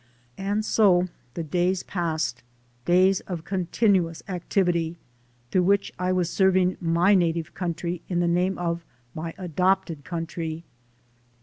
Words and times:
And 0.39 0.65
so 0.65 1.09
the 1.35 1.43
days 1.43 1.83
passed, 1.83 2.41
days 2.85 3.19
of 3.27 3.43
continuous 3.43 4.23
activity, 4.27 4.97
through 5.51 5.61
which 5.61 5.91
I 5.99 6.11
was 6.11 6.27
serving 6.27 6.77
my 6.81 7.13
native 7.13 7.53
country 7.53 8.01
in 8.09 8.19
the 8.19 8.27
name 8.27 8.57
of 8.57 8.83
my 9.13 9.35
adopted 9.37 10.03
country. 10.03 10.63